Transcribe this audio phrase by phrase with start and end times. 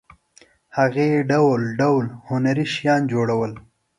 [0.77, 3.51] هغې ډول ډول هنري شیان جوړول.